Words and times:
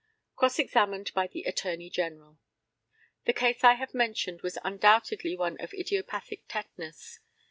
Cross 0.35 0.57
examined 0.57 1.13
by 1.13 1.27
the 1.27 1.43
ATTORNEY 1.43 1.91
GENERAL: 1.91 2.39
The 3.25 3.33
case 3.33 3.63
I 3.63 3.75
have 3.75 3.93
mentioned 3.93 4.41
was 4.41 4.57
undoubtedly 4.63 5.35
one 5.35 5.57
of 5.61 5.75
idiopathic 5.75 6.45
tetanus. 6.47 7.19